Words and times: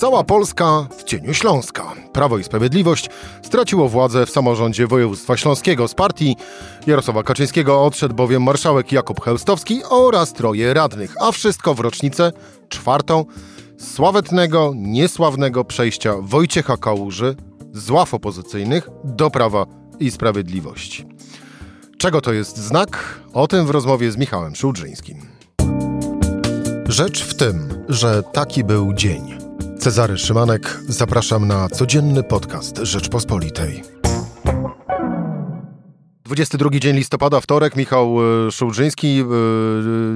Cała 0.00 0.24
Polska 0.24 0.86
w 0.98 1.04
cieniu 1.04 1.34
Śląska. 1.34 1.92
Prawo 2.12 2.38
i 2.38 2.44
Sprawiedliwość 2.44 3.10
straciło 3.42 3.88
władzę 3.88 4.26
w 4.26 4.30
samorządzie 4.30 4.86
województwa 4.86 5.36
śląskiego. 5.36 5.88
Z 5.88 5.94
partii 5.94 6.36
Jarosława 6.86 7.22
Kaczyńskiego 7.22 7.84
odszedł 7.84 8.14
bowiem 8.14 8.42
marszałek 8.42 8.92
Jakub 8.92 9.20
Chełstowski 9.20 9.80
oraz 9.90 10.32
troje 10.32 10.74
radnych, 10.74 11.14
a 11.20 11.32
wszystko 11.32 11.74
w 11.74 11.80
rocznicę 11.80 12.32
czwartą 12.68 13.24
sławetnego, 13.78 14.72
niesławnego 14.76 15.64
przejścia 15.64 16.14
Wojciecha 16.20 16.76
Kałuży 16.76 17.36
z 17.72 17.90
ław 17.90 18.14
opozycyjnych 18.14 18.88
do 19.04 19.30
Prawa 19.30 19.66
i 19.98 20.10
Sprawiedliwości. 20.10 21.06
Czego 21.98 22.20
to 22.20 22.32
jest 22.32 22.56
znak? 22.56 23.20
O 23.32 23.48
tym 23.48 23.66
w 23.66 23.70
rozmowie 23.70 24.12
z 24.12 24.16
Michałem 24.16 24.54
Szułdrzyńskim. 24.54 25.16
Rzecz 26.88 27.24
w 27.24 27.34
tym, 27.34 27.84
że 27.88 28.22
taki 28.22 28.64
był 28.64 28.94
dzień. 28.94 29.39
Cezary 29.80 30.18
Szymanek, 30.18 30.80
zapraszam 30.88 31.48
na 31.48 31.68
codzienny 31.68 32.22
podcast 32.22 32.78
Rzeczpospolitej. 32.82 33.82
22 36.24 36.70
dzień 36.70 36.96
listopada, 36.96 37.40
wtorek, 37.40 37.76
Michał 37.76 38.16
e, 38.46 38.52
Szułdrzyński. 38.52 39.20
E, 39.20 39.24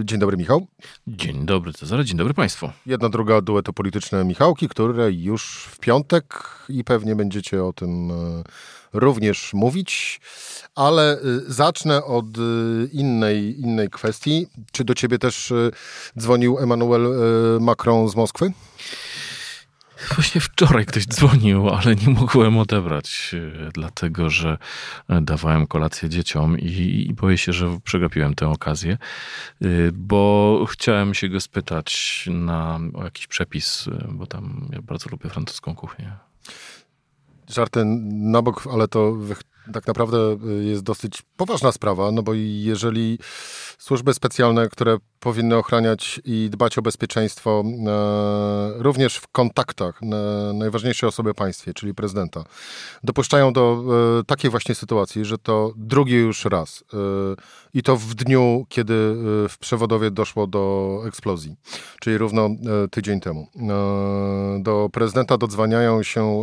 dzień 0.04 0.18
dobry, 0.18 0.36
Michał. 0.36 0.66
Dzień 1.06 1.46
dobry, 1.46 1.72
Cezary, 1.72 2.04
dzień 2.04 2.16
dobry 2.16 2.34
Państwu. 2.34 2.70
Jedna, 2.86 3.08
druga 3.08 3.40
dueto 3.40 3.72
polityczne 3.72 4.24
Michałki, 4.24 4.68
które 4.68 5.12
już 5.12 5.68
w 5.70 5.78
piątek 5.78 6.48
i 6.68 6.84
pewnie 6.84 7.16
będziecie 7.16 7.64
o 7.64 7.72
tym 7.72 8.10
e, 8.10 8.42
również 8.92 9.54
mówić, 9.54 10.20
ale 10.74 11.18
zacznę 11.46 12.04
od 12.04 12.26
innej, 12.92 13.60
innej 13.60 13.90
kwestii. 13.90 14.46
Czy 14.72 14.84
do 14.84 14.94
ciebie 14.94 15.18
też 15.18 15.52
dzwonił 16.18 16.58
Emmanuel 16.58 17.08
Macron 17.60 18.08
z 18.08 18.16
Moskwy? 18.16 18.52
Właśnie 20.14 20.40
wczoraj 20.40 20.86
ktoś 20.86 21.06
dzwonił, 21.06 21.70
ale 21.70 21.96
nie 21.96 22.08
mogłem 22.08 22.58
odebrać, 22.58 23.34
e, 23.34 23.70
dlatego 23.72 24.30
że 24.30 24.58
e, 25.08 25.20
dawałem 25.20 25.66
kolację 25.66 26.08
dzieciom 26.08 26.58
i, 26.58 27.06
i 27.08 27.14
boję 27.14 27.38
się, 27.38 27.52
że 27.52 27.78
przegapiłem 27.84 28.34
tę 28.34 28.48
okazję, 28.48 28.92
e, 28.92 29.66
bo 29.92 30.64
chciałem 30.70 31.14
się 31.14 31.28
go 31.28 31.40
spytać 31.40 32.24
na, 32.32 32.80
o 32.94 33.04
jakiś 33.04 33.26
przepis, 33.26 33.84
bo 34.08 34.26
tam 34.26 34.68
ja 34.72 34.82
bardzo 34.82 35.10
lubię 35.10 35.30
francuską 35.30 35.74
kuchnię. 35.74 36.12
Żarty 37.48 37.84
na 38.04 38.42
bok, 38.42 38.68
ale 38.72 38.88
to 38.88 39.16
tak 39.72 39.86
naprawdę 39.86 40.18
jest 40.60 40.82
dosyć 40.82 41.22
poważna 41.36 41.72
sprawa, 41.72 42.10
no 42.12 42.22
bo 42.22 42.34
jeżeli 42.34 43.18
służby 43.78 44.14
specjalne, 44.14 44.68
które 44.68 44.96
powinny 45.20 45.56
ochraniać 45.56 46.20
i 46.24 46.50
dbać 46.50 46.78
o 46.78 46.82
bezpieczeństwo 46.82 47.64
e, 47.66 48.82
również 48.82 49.16
w 49.16 49.28
kontaktach 49.28 50.00
e, 50.02 50.06
najważniejszej 50.54 51.08
osoby 51.08 51.32
w 51.32 51.36
państwie, 51.36 51.74
czyli 51.74 51.94
prezydenta, 51.94 52.44
dopuszczają 53.04 53.52
do 53.52 53.84
e, 54.20 54.24
takiej 54.24 54.50
właśnie 54.50 54.74
sytuacji, 54.74 55.24
że 55.24 55.38
to 55.38 55.72
drugi 55.76 56.14
już 56.14 56.44
raz 56.44 56.84
e, 56.92 56.96
i 57.74 57.82
to 57.82 57.96
w 57.96 58.14
dniu, 58.14 58.66
kiedy 58.68 58.94
e, 58.94 59.48
w 59.48 59.58
Przewodowie 59.58 60.10
doszło 60.10 60.46
do 60.46 61.02
eksplozji, 61.06 61.56
czyli 62.00 62.18
równo 62.18 62.46
e, 62.46 62.88
tydzień 62.90 63.20
temu. 63.20 63.48
do 64.58 64.88
prezydenta 64.92 65.38
dodzwaniają 65.38 66.02
się 66.02 66.42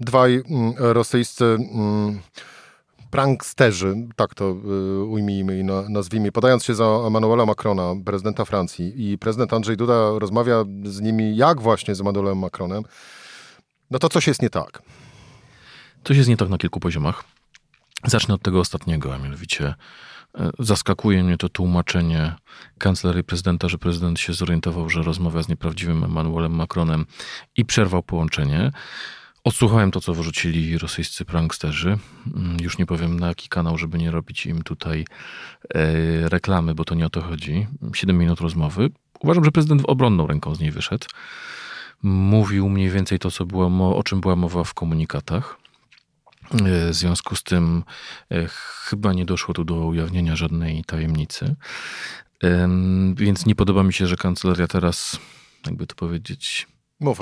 dwaj 0.00 0.42
mm, 0.50 0.74
rosyjscy 0.78 1.44
mm, 1.44 2.20
pranksterzy, 3.10 3.94
tak 4.16 4.34
to 4.34 4.56
y, 5.00 5.04
ujmijmy 5.04 5.58
i 5.58 5.64
nazwijmy, 5.88 6.32
podając 6.32 6.64
się 6.64 6.74
za 6.74 6.84
Emmanuela 6.84 7.46
Macrona, 7.46 7.94
prezydenta 8.04 8.44
Francji 8.44 9.10
i 9.10 9.18
prezydent 9.18 9.52
Andrzej 9.52 9.76
Duda 9.76 10.18
rozmawia 10.18 10.64
z 10.84 11.00
nimi 11.00 11.36
jak 11.36 11.60
właśnie 11.60 11.94
z 11.94 12.00
Emmanuelem 12.00 12.38
Macronem, 12.38 12.82
no 13.90 13.98
to 13.98 14.08
coś 14.08 14.26
jest 14.26 14.42
nie 14.42 14.50
tak. 14.50 14.82
Coś 16.04 16.16
jest 16.16 16.28
nie 16.28 16.36
tak 16.36 16.48
na 16.48 16.58
kilku 16.58 16.80
poziomach. 16.80 17.24
Zacznę 18.04 18.34
od 18.34 18.42
tego 18.42 18.60
ostatniego, 18.60 19.14
a 19.14 19.18
mianowicie 19.18 19.74
e, 20.38 20.50
zaskakuje 20.58 21.24
mnie 21.24 21.36
to 21.36 21.48
tłumaczenie 21.48 22.34
kancelarii 22.78 23.24
prezydenta, 23.24 23.68
że 23.68 23.78
prezydent 23.78 24.20
się 24.20 24.32
zorientował, 24.32 24.88
że 24.88 25.02
rozmawia 25.02 25.42
z 25.42 25.48
nieprawdziwym 25.48 26.04
Emmanuelem 26.04 26.52
Macronem 26.52 27.06
i 27.56 27.64
przerwał 27.64 28.02
połączenie. 28.02 28.72
Odsłuchałem 29.48 29.90
to, 29.90 30.00
co 30.00 30.14
wyrzucili 30.14 30.78
rosyjscy 30.78 31.24
pranksterzy. 31.24 31.98
Mm, 32.36 32.56
już 32.60 32.78
nie 32.78 32.86
powiem 32.86 33.20
na 33.20 33.26
jaki 33.26 33.48
kanał, 33.48 33.78
żeby 33.78 33.98
nie 33.98 34.10
robić 34.10 34.46
im 34.46 34.62
tutaj 34.62 35.04
e, 35.74 36.28
reklamy, 36.28 36.74
bo 36.74 36.84
to 36.84 36.94
nie 36.94 37.06
o 37.06 37.10
to 37.10 37.20
chodzi. 37.20 37.66
Siedem 37.94 38.18
minut 38.18 38.40
rozmowy. 38.40 38.90
Uważam, 39.20 39.44
że 39.44 39.50
prezydent 39.50 39.82
obronną 39.86 40.26
ręką 40.26 40.54
z 40.54 40.60
niej 40.60 40.70
wyszedł. 40.70 41.06
Mówił 42.02 42.68
mniej 42.68 42.90
więcej 42.90 43.18
to, 43.18 43.30
co 43.30 43.46
było, 43.46 43.96
o 43.96 44.02
czym 44.02 44.20
była 44.20 44.36
mowa 44.36 44.64
w 44.64 44.74
komunikatach. 44.74 45.58
E, 46.52 46.90
w 46.90 46.94
związku 46.94 47.36
z 47.36 47.42
tym 47.42 47.84
e, 48.30 48.48
chyba 48.84 49.12
nie 49.12 49.24
doszło 49.24 49.54
tu 49.54 49.64
do 49.64 49.74
ujawnienia 49.74 50.36
żadnej 50.36 50.84
tajemnicy. 50.84 51.56
Więc 53.14 53.46
nie 53.46 53.54
podoba 53.54 53.82
mi 53.82 53.92
się, 53.92 54.06
że 54.06 54.16
kancelaria 54.16 54.66
teraz, 54.66 55.18
jakby 55.66 55.86
to 55.86 55.94
powiedzieć, 55.94 56.66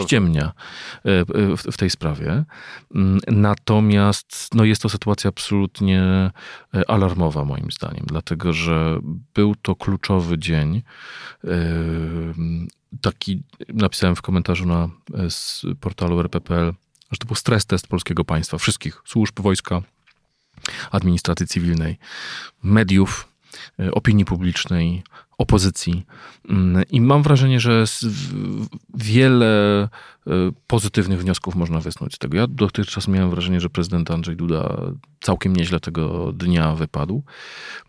ściemnia 0.03 0.53
e, 1.05 1.11
e, 1.21 1.25
w, 1.57 1.77
tej 1.77 1.91
sprawie. 1.91 2.45
Mm, 2.95 3.19
natomiast 3.27 4.49
no 4.55 4.65
jest 4.65 4.83
to 4.83 4.89
sytuacja 4.89 5.29
absolutnie 5.29 6.03
e, 6.75 6.91
alarmowa 6.91 7.45
moim 7.45 7.71
zdaniem, 7.71 8.05
dlatego 8.07 8.53
że 8.53 8.99
był 9.35 9.55
to 9.55 9.77
kluczowy 9.77 10.39
dzień. 10.39 10.83
Taki 13.01 13.43
napisałem 13.69 14.17
w 14.17 14.23
komentarzu 14.23 14.67
na 14.67 14.89
portalu 15.81 16.21
rppl, 16.21 16.73
że 17.11 17.19
to 17.19 17.27
był 17.27 17.37
stres 17.37 17.67
test 17.67 17.89
polskiego 17.89 18.25
państwa, 18.25 18.59
wszystkich 18.59 19.03
służb 19.05 19.41
wojska, 19.41 19.83
administracji 20.91 21.47
cywilnej, 21.47 21.99
mediów, 22.63 23.29
opinii 23.93 24.25
publicznej, 24.25 25.03
opozycji. 25.39 26.07
Mm, 26.49 26.83
I 26.91 27.01
mam 27.01 27.23
wrażenie, 27.23 27.61
że 27.61 27.85
wiele 28.95 29.83
e, 29.83 30.31
pozytywnych 30.67 31.21
wniosków 31.21 31.55
można 31.55 31.81
wysnuć 31.81 32.15
z 32.15 32.19
tego. 32.19 32.37
Ja 32.37 32.47
dotychczas 32.47 33.09
miałem 33.09 33.31
wrażenie, 33.31 33.61
że 33.61 33.71
prezydent 33.71 34.11
Andrzej 34.11 34.37
Duda 34.37 34.77
całkiem 35.21 35.57
nieźle 35.57 35.81
tego 35.81 36.33
dnia 36.33 36.75
wypadł. 36.75 37.23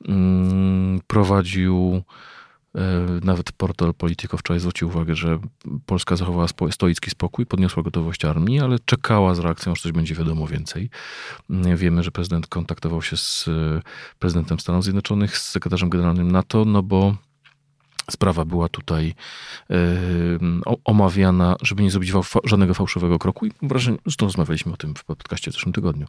Mm, 0.07 0.99
prowadził 1.07 2.03
e, 2.75 2.81
nawet 3.23 3.51
portal 3.51 3.93
Politico 3.93 4.37
wczoraj 4.37 4.59
zwrócił 4.59 4.87
uwagę, 4.87 5.15
że 5.15 5.39
Polska 5.85 6.15
zachowała 6.15 6.47
stoicki 6.71 7.09
spokój, 7.09 7.45
podniosła 7.45 7.83
gotowość 7.83 8.25
armii, 8.25 8.59
ale 8.59 8.79
czekała 8.85 9.35
z 9.35 9.39
reakcją, 9.39 9.75
że 9.75 9.81
coś 9.81 9.91
będzie 9.91 10.15
wiadomo 10.15 10.47
więcej. 10.47 10.89
Mm, 11.49 11.77
wiemy, 11.77 12.03
że 12.03 12.11
prezydent 12.11 12.47
kontaktował 12.47 13.01
się 13.01 13.17
z 13.17 13.47
e, 13.47 13.81
prezydentem 14.19 14.59
Stanów 14.59 14.83
Zjednoczonych, 14.83 15.37
z 15.37 15.49
sekretarzem 15.49 15.89
generalnym 15.89 16.31
NATO, 16.31 16.65
no 16.65 16.83
bo 16.83 17.15
Sprawa 18.11 18.45
była 18.45 18.69
tutaj 18.69 19.13
yy, 19.69 19.77
omawiana, 20.85 21.55
żeby 21.61 21.83
nie 21.83 21.91
zrobić 21.91 22.11
żadnego 22.43 22.73
fałszywego 22.73 23.19
kroku 23.19 23.45
i 23.45 23.51
wrażenie, 23.61 23.97
zresztą 24.05 24.25
rozmawialiśmy 24.25 24.73
o 24.73 24.77
tym 24.77 24.95
w 24.95 25.03
podcaście 25.03 25.51
w 25.51 25.53
zeszłym 25.53 25.73
tygodniu. 25.73 26.07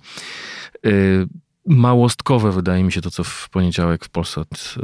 Yy, 0.85 1.29
małostkowe 1.69 2.53
wydaje 2.53 2.85
mi 2.85 2.93
się 2.93 3.01
to, 3.01 3.11
co 3.11 3.25
w 3.25 3.49
poniedziałek 3.51 4.05
w 4.05 4.09
Polsat, 4.09 4.49
e, 4.77 4.81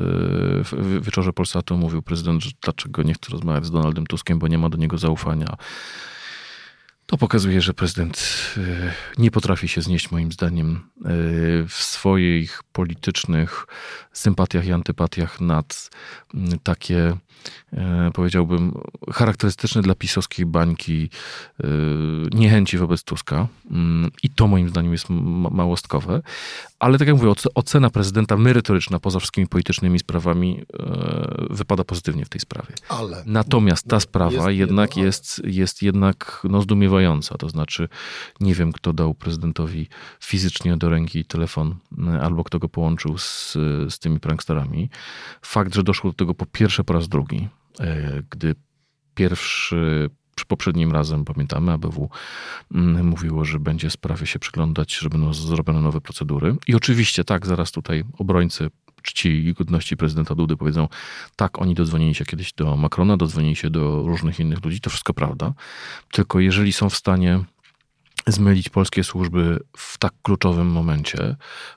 w 0.64 1.00
wieczorze 1.02 1.32
Polsatu 1.32 1.76
mówił 1.76 2.02
prezydent, 2.02 2.42
że 2.42 2.50
dlaczego 2.62 3.02
nie 3.02 3.14
chce 3.14 3.32
rozmawiać 3.32 3.66
z 3.66 3.70
Donaldem 3.70 4.06
Tuskiem, 4.06 4.38
bo 4.38 4.48
nie 4.48 4.58
ma 4.58 4.68
do 4.68 4.78
niego 4.78 4.98
zaufania. 4.98 5.56
To 7.06 7.18
pokazuje, 7.18 7.60
że 7.60 7.74
prezydent 7.74 8.44
nie 9.18 9.30
potrafi 9.30 9.68
się 9.68 9.82
znieść, 9.82 10.10
moim 10.10 10.32
zdaniem, 10.32 10.90
w 11.68 11.74
swoich 11.74 12.62
politycznych 12.72 13.66
sympatiach 14.12 14.66
i 14.66 14.72
antypatiach 14.72 15.40
nad 15.40 15.90
takie 16.62 17.16
E, 17.30 17.33
powiedziałbym, 18.14 18.74
charakterystyczny 19.12 19.82
dla 19.82 19.94
pisowskiej 19.94 20.46
bańki 20.46 21.10
e, 21.60 21.66
niechęci 22.32 22.78
wobec 22.78 23.02
Tuska. 23.02 23.48
Mm, 23.70 24.10
I 24.22 24.30
to 24.30 24.46
moim 24.46 24.68
zdaniem 24.68 24.92
jest 24.92 25.06
małostkowe. 25.50 26.22
Ale 26.78 26.98
tak 26.98 27.08
jak 27.08 27.16
mówię, 27.16 27.32
ocena 27.54 27.90
prezydenta 27.90 28.36
merytoryczna 28.36 28.98
poza 28.98 29.18
wszystkimi 29.18 29.46
politycznymi 29.46 29.98
sprawami 29.98 30.62
e, 30.78 31.46
wypada 31.50 31.84
pozytywnie 31.84 32.24
w 32.24 32.28
tej 32.28 32.40
sprawie. 32.40 32.74
Ale 32.88 33.22
Natomiast 33.26 33.88
ta 33.88 34.00
sprawa 34.00 34.50
jest 34.50 34.58
jednak 34.58 34.90
jedno, 34.90 35.04
jest, 35.04 35.42
jest 35.44 35.82
jednak 35.82 36.40
no, 36.44 36.62
zdumiewająca. 36.62 37.38
To 37.38 37.48
znaczy, 37.48 37.88
nie 38.40 38.54
wiem, 38.54 38.72
kto 38.72 38.92
dał 38.92 39.14
prezydentowi 39.14 39.88
fizycznie 40.20 40.76
do 40.76 40.88
ręki 40.88 41.24
telefon, 41.24 41.74
albo 42.22 42.44
kto 42.44 42.58
go 42.58 42.68
połączył 42.68 43.18
z, 43.18 43.52
z 43.88 43.98
tymi 43.98 44.20
pranksterami. 44.20 44.90
Fakt, 45.42 45.74
że 45.74 45.82
doszło 45.82 46.10
do 46.10 46.16
tego 46.16 46.34
po 46.34 46.46
pierwsze 46.46 46.84
po 46.84 46.92
raz 46.92 47.08
drugi, 47.08 47.23
E, 47.80 48.22
gdy 48.30 48.54
pierwszy 49.14 50.10
poprzednim 50.44 50.92
razem, 50.92 51.24
pamiętamy, 51.24 51.72
ABW 51.72 52.10
mm, 52.74 53.06
mówiło, 53.06 53.44
że 53.44 53.60
będzie 53.60 53.90
sprawie 53.90 54.26
się 54.26 54.38
przyglądać, 54.38 54.94
żeby 54.94 55.18
no, 55.18 55.34
zrobiono 55.34 55.80
nowe 55.80 56.00
procedury. 56.00 56.56
I 56.66 56.74
oczywiście 56.74 57.24
tak, 57.24 57.46
zaraz 57.46 57.72
tutaj 57.72 58.04
obrońcy 58.18 58.70
czci 59.02 59.28
i 59.28 59.52
godności 59.52 59.96
prezydenta 59.96 60.34
Dudy 60.34 60.56
powiedzą, 60.56 60.88
tak, 61.36 61.62
oni 61.62 61.74
dodzwonili 61.74 62.14
się 62.14 62.24
kiedyś 62.24 62.52
do 62.52 62.76
Macrona, 62.76 63.16
dodzwonili 63.16 63.56
się 63.56 63.70
do 63.70 64.02
różnych 64.06 64.40
innych 64.40 64.64
ludzi, 64.64 64.80
to 64.80 64.90
wszystko 64.90 65.14
prawda. 65.14 65.52
Tylko 66.12 66.40
jeżeli 66.40 66.72
są 66.72 66.90
w 66.90 66.96
stanie 66.96 67.44
zmylić 68.26 68.68
polskie 68.68 69.04
służby 69.04 69.60
w 69.76 69.98
tak 69.98 70.12
kluczowym 70.22 70.66
momencie, 70.66 71.36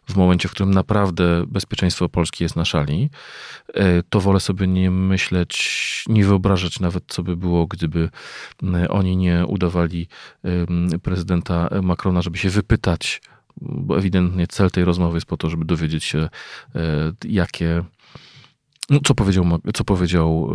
w 0.09 0.15
momencie, 0.15 0.49
w 0.49 0.51
którym 0.51 0.73
naprawdę 0.73 1.43
bezpieczeństwo 1.47 2.09
Polski 2.09 2.43
jest 2.43 2.55
na 2.55 2.65
szali, 2.65 3.09
e, 3.73 4.03
to 4.03 4.19
wolę 4.19 4.39
sobie 4.39 4.67
nie 4.67 4.91
myśleć, 4.91 6.03
nie 6.07 6.25
wyobrażać 6.25 6.79
nawet, 6.79 7.03
co 7.07 7.23
by 7.23 7.37
było, 7.37 7.67
gdyby 7.67 8.09
e, 8.63 8.89
oni 8.89 9.17
nie 9.17 9.45
udawali 9.45 10.07
prezydenta 11.03 11.69
Macrona, 11.83 12.21
żeby 12.21 12.37
się 12.37 12.49
wypytać, 12.49 13.21
bo 13.61 13.97
ewidentnie 13.97 14.47
cel 14.47 14.71
tej 14.71 14.85
rozmowy 14.85 15.17
jest 15.17 15.27
po 15.27 15.37
to, 15.37 15.49
żeby 15.49 15.65
dowiedzieć 15.65 16.03
się, 16.03 16.29
e, 16.75 17.11
jakie 17.25 17.83
no, 18.89 18.99
co 19.05 19.15
powiedział, 19.15 19.45
co 19.73 19.83
powiedział 19.83 20.51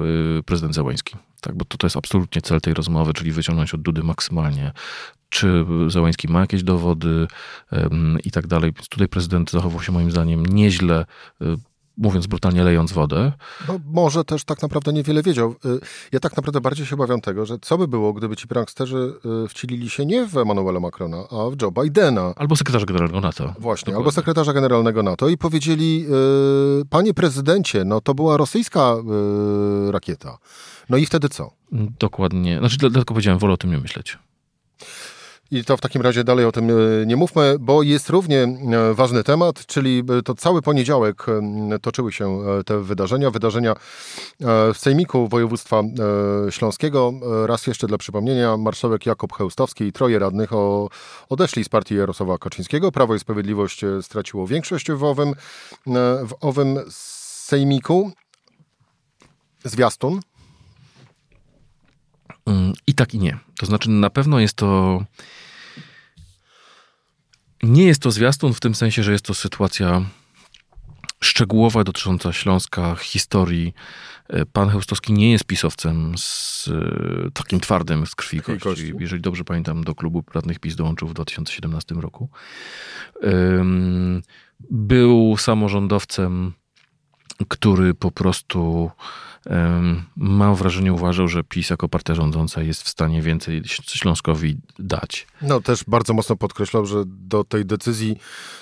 prezydent 0.47 0.75
Załański. 0.75 1.17
Tak, 1.41 1.57
bo 1.57 1.65
to, 1.65 1.77
to 1.77 1.87
jest 1.87 1.97
absolutnie 1.97 2.43
cel 2.43 2.61
tej 2.61 2.75
rozmowy, 2.75 3.13
czyli 3.13 3.33
wyciągnąć 3.33 3.75
od 3.75 3.83
Dudy 3.83 4.03
maksymalnie 4.03 4.73
czy 5.33 5.65
Załański 5.89 6.29
ma 6.29 6.41
jakieś 6.41 6.63
dowody 6.63 7.27
i 8.25 8.31
tak 8.31 8.47
dalej. 8.47 8.73
Tutaj 8.91 9.09
prezydent 9.09 9.51
zachował 9.51 9.83
się 9.83 9.93
moim 9.93 10.11
zdaniem 10.11 10.47
nieźle, 10.47 11.05
y, 11.43 11.45
mówiąc 11.97 12.27
brutalnie, 12.27 12.65
lejąc 12.65 12.93
wodę. 12.93 13.33
No, 13.69 13.81
może 13.87 14.25
też 14.25 14.45
tak 14.45 14.63
naprawdę 14.63 14.93
niewiele 14.93 15.23
wiedział. 15.23 15.51
Y, 15.51 15.81
ja 16.13 16.21
tak 16.21 16.37
naprawdę 16.37 16.61
bardziej 16.61 16.87
się 16.87 16.95
obawiam 16.95 17.21
tego, 17.21 17.47
że 17.47 17.59
co 17.59 17.79
by 17.79 17.89
było, 17.89 18.13
gdyby 18.13 18.37
ci 18.37 18.49
pranksterzy 18.49 19.15
y, 19.45 19.49
wcielili 19.49 19.91
się 19.91 20.07
nie 20.07 20.27
w 20.27 20.37
Emmanuela 20.37 20.81
Macrona, 20.81 21.17
a 21.17 21.51
w 21.51 21.63
Joe 21.63 21.71
Bidena. 21.83 22.35
Albo 22.37 22.57
sekretarza 22.57 22.87
generalnego 22.87 23.21
NATO. 23.21 23.45
Właśnie, 23.59 23.85
Dokładnie. 23.87 23.97
albo 23.97 24.13
sekretarza 24.13 24.53
generalnego 24.53 25.03
NATO 25.03 25.29
i 25.29 25.39
powiedzieli, 25.39 26.07
panie 26.91 27.15
prezydencie, 27.15 27.85
no 27.85 28.01
to 28.01 28.15
była 28.15 28.37
rosyjska 28.37 28.97
rakieta. 29.91 30.39
No 30.89 30.97
i 30.97 31.07
wtedy 31.07 31.29
co? 31.29 31.51
Dokładnie. 31.99 32.59
Znaczy, 32.59 32.77
dlatego 32.79 33.05
powiedziałem, 33.05 33.39
wolę 33.39 33.55
o 33.55 33.57
tym 33.57 33.71
nie 33.71 33.79
myśleć. 33.79 34.19
I 35.53 35.65
to 35.65 35.77
w 35.77 35.81
takim 35.81 36.03
razie 36.03 36.25
dalej 36.25 36.45
o 36.45 36.53
tym 36.53 36.71
e, 36.71 37.07
nie 37.07 37.17
mówmy, 37.17 37.57
bo 37.61 37.83
jest 37.83 38.11
równie 38.11 38.43
e, 38.43 38.95
ważny 38.95 39.25
temat, 39.25 39.67
czyli 39.67 40.03
e, 40.19 40.23
to 40.23 40.35
cały 40.35 40.63
poniedziałek 40.63 41.27
toczyły 41.83 42.13
się 42.13 42.41
te 42.67 42.83
wydarzenia. 42.83 43.31
Wydarzenia 43.31 43.75
w 44.75 44.79
Sejmiku 44.79 45.29
Województwa 45.29 45.83
Śląskiego. 46.51 47.13
Raz 47.47 47.67
jeszcze 47.67 47.87
dla 47.87 47.99
przypomnienia, 47.99 48.57
marszałek 48.57 49.07
Jakub 49.07 49.33
Chełstowski 49.33 49.85
i 49.85 49.93
troje 49.93 50.19
radnych 50.19 50.51
odeszli 51.29 51.65
z 51.65 51.69
partii 51.69 51.97
Jarosława 51.97 52.39
Kaczyńskiego. 52.39 52.93
Prawo 52.93 53.15
i 53.15 53.19
Sprawiedliwość 53.19 53.85
straciło 54.03 54.47
większość 54.47 54.93
w 54.93 55.05
owym, 55.05 55.35
w 56.27 56.35
owym 56.41 56.79
Sejmiku. 56.91 58.13
Zwiastun. 59.65 60.21
Mm, 62.47 62.73
I 62.87 62.95
tak 62.95 63.15
i 63.15 63.19
nie. 63.19 63.39
To 63.59 63.67
znaczy, 63.67 63.91
na 63.91 64.11
pewno 64.11 64.41
jest 64.41 64.55
to 64.55 65.03
nie 67.63 67.85
jest 67.85 68.03
to 68.03 68.11
zwiastun 68.11 68.55
w 68.55 68.61
tym 68.61 68.75
sensie, 68.75 69.03
że 69.03 69.13
jest 69.13 69.25
to 69.25 69.35
sytuacja 69.35 70.03
szczegółowa 71.21 71.85
dotycząca 71.85 72.33
Śląska, 72.33 72.97
historii. 72.97 73.75
E, 74.29 74.47
pan 74.47 74.69
Heustowski 74.69 75.13
nie 75.13 75.33
jest 75.33 75.45
pisowcem 75.45 76.15
z 76.19 76.69
e, 76.69 77.31
takim 77.31 77.61
twardym 77.61 78.07
z 78.07 78.15
krwi 78.15 78.41
kości. 78.41 78.93
Jeżeli 78.99 79.23
dobrze 79.23 79.45
pamiętam, 79.45 79.85
do 79.85 79.95
klubu 79.95 80.25
radnych 80.35 80.59
PiS 80.59 80.77
dołączył 80.77 81.09
w 81.09 81.15
2017 81.15 81.95
roku. 81.95 82.29
Był 84.61 85.37
samorządowcem, 85.37 86.53
który 87.49 87.95
po 87.95 88.11
prostu 88.11 88.91
mam 90.17 90.55
wrażenie, 90.55 90.93
uważał, 90.93 91.29
że 91.29 91.45
PiS 91.45 91.71
jako 91.71 91.89
partia 91.89 92.15
rządząca 92.15 92.63
jest 92.63 92.83
w 92.83 92.89
stanie 92.89 93.23
więcej 93.23 93.63
Śląskowi 93.87 94.57
dać. 94.79 95.27
No 95.43 95.61
też 95.61 95.85
bardzo 95.87 96.15
mocno 96.15 96.37
podkreślał, 96.37 96.87
że 96.87 97.03
do 97.07 97.45
tej 97.45 97.67
decyzji 97.67 98.17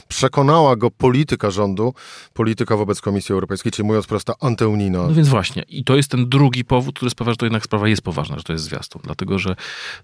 przekonała 0.09 0.77
go 0.77 0.91
polityka 0.91 1.51
rządu, 1.51 1.95
polityka 2.35 2.77
wobec 2.77 3.01
Komisji 3.01 3.33
Europejskiej, 3.33 3.73
czyli 3.73 3.87
mówiąc 3.87 4.07
prosto 4.07 4.35
antyunijna. 4.41 4.99
No 4.99 5.15
więc 5.15 5.29
właśnie. 5.29 5.63
I 5.63 5.85
to 5.85 5.97
jest 5.97 6.11
ten 6.11 6.29
drugi 6.29 6.65
powód, 6.65 6.97
który 6.97 7.11
sprawia, 7.11 7.33
że 7.33 7.37
to 7.37 7.47
jednak 7.47 7.65
sprawa 7.65 7.89
jest 7.89 8.03
poważna, 8.03 8.37
że 8.39 8.45
to 8.45 8.53
jest 8.53 8.65
zwiastun. 8.65 9.03
Dlatego, 9.05 9.39
że 9.39 9.55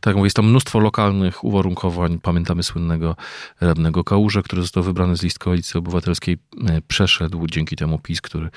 tak 0.01 0.07
jak 0.07 0.17
mówię, 0.17 0.27
jest 0.27 0.37
tam 0.37 0.49
mnóstwo 0.51 0.79
lokalnych 0.79 1.45
uwarunkowań. 1.45 2.19
Pamiętamy 2.23 2.63
słynnego 2.63 3.17
radnego 3.61 4.05
Kałuże, 4.05 4.43
który 4.43 4.63
został 4.63 4.83
wybrany 4.83 5.17
z 5.17 5.23
list 5.23 5.39
Koalicji 5.39 5.79
Obywatelskiej. 5.79 6.39
E, 6.69 6.81
przeszedł 6.89 7.47
dzięki 7.47 7.77
temu 7.77 7.99
PiS, 7.99 8.21
który... 8.21 8.49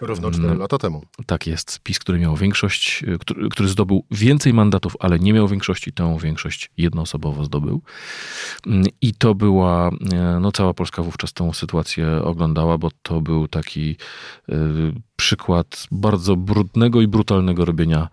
Równo 0.00 0.30
4 0.30 0.46
mm, 0.46 0.58
lata 0.58 0.78
temu. 0.78 1.02
Tak 1.26 1.46
jest 1.46 1.63
jest 1.70 1.80
PiS, 1.80 1.98
który 1.98 2.18
miał 2.18 2.36
większość, 2.36 3.04
e, 3.06 3.18
który, 3.18 3.48
który 3.48 3.68
zdobył 3.68 4.04
więcej 4.10 4.54
mandatów, 4.54 4.96
ale 5.00 5.18
nie 5.18 5.32
miał 5.32 5.48
większości, 5.48 5.92
tę 5.92 6.16
większość 6.20 6.70
jednoosobowo 6.76 7.44
zdobył. 7.44 7.82
Mm, 8.66 8.86
I 9.00 9.14
to 9.14 9.34
była, 9.34 9.90
e, 10.12 10.38
no 10.40 10.52
cała 10.52 10.74
Polska 10.74 11.02
wówczas 11.02 11.32
tę 11.32 11.54
sytuację 11.54 12.22
oglądała, 12.24 12.78
bo 12.78 12.88
to 13.02 13.20
był 13.20 13.48
taki 13.48 13.96
e, 14.48 14.54
przykład 15.16 15.86
bardzo 15.90 16.36
brudnego 16.36 17.00
i 17.00 17.08
brutalnego 17.08 17.64
robienia 17.64 18.08